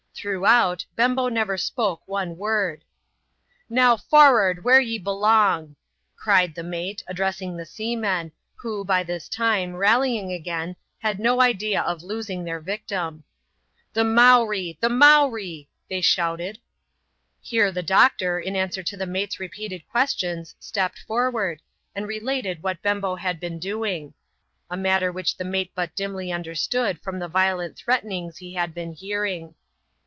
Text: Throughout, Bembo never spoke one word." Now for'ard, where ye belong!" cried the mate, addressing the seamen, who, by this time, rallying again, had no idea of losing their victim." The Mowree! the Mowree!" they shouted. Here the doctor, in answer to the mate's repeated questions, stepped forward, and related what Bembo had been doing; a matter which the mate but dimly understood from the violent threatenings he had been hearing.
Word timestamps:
Throughout, 0.13 0.85
Bembo 0.95 1.29
never 1.29 1.57
spoke 1.57 2.03
one 2.05 2.37
word." 2.37 2.83
Now 3.71 3.97
for'ard, 3.97 4.63
where 4.63 4.79
ye 4.79 4.99
belong!" 4.99 5.75
cried 6.15 6.53
the 6.53 6.61
mate, 6.61 7.01
addressing 7.07 7.57
the 7.57 7.65
seamen, 7.65 8.31
who, 8.53 8.85
by 8.85 9.01
this 9.01 9.27
time, 9.27 9.73
rallying 9.73 10.31
again, 10.31 10.75
had 10.99 11.17
no 11.19 11.41
idea 11.41 11.81
of 11.81 12.03
losing 12.03 12.43
their 12.43 12.59
victim." 12.59 13.23
The 13.95 14.03
Mowree! 14.03 14.77
the 14.79 14.89
Mowree!" 14.89 15.67
they 15.89 16.01
shouted. 16.01 16.59
Here 17.41 17.71
the 17.71 17.81
doctor, 17.81 18.39
in 18.39 18.55
answer 18.55 18.83
to 18.83 18.97
the 18.97 19.07
mate's 19.07 19.39
repeated 19.39 19.81
questions, 19.89 20.53
stepped 20.59 20.99
forward, 20.99 21.63
and 21.95 22.05
related 22.07 22.61
what 22.61 22.83
Bembo 22.83 23.15
had 23.15 23.39
been 23.39 23.57
doing; 23.57 24.13
a 24.69 24.77
matter 24.77 25.11
which 25.11 25.37
the 25.37 25.45
mate 25.45 25.71
but 25.73 25.95
dimly 25.95 26.31
understood 26.31 27.01
from 27.01 27.17
the 27.17 27.27
violent 27.27 27.75
threatenings 27.75 28.37
he 28.37 28.53
had 28.53 28.75
been 28.75 28.93
hearing. 28.93 29.55